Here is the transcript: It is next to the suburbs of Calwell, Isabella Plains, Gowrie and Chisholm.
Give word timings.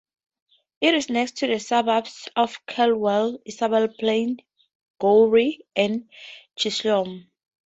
It 0.81 0.95
is 0.95 1.11
next 1.11 1.37
to 1.37 1.47
the 1.47 1.59
suburbs 1.59 2.27
of 2.35 2.65
Calwell, 2.65 3.37
Isabella 3.47 3.87
Plains, 3.87 4.39
Gowrie 4.99 5.61
and 5.75 6.09
Chisholm. 6.57 7.29